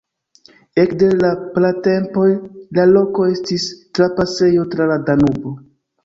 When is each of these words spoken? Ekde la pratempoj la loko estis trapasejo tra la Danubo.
Ekde 0.83 1.09
la 1.17 1.27
pratempoj 1.57 2.25
la 2.77 2.85
loko 2.93 3.27
estis 3.33 3.67
trapasejo 3.99 4.65
tra 4.73 4.89
la 4.93 4.97
Danubo. 5.11 5.53